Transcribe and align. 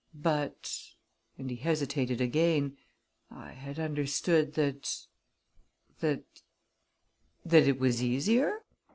"But," 0.15 0.95
and 1.37 1.51
he 1.51 1.57
hesitated 1.57 2.21
again, 2.21 2.75
"I 3.29 3.51
had 3.51 3.77
understood 3.77 4.55
that 4.55 5.05
that" 5.99 6.23
"That 7.51 7.67
it 7.67 7.79
was 7.79 8.01
easier? 8.01 8.63